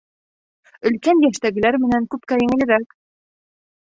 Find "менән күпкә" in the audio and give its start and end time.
1.85-2.39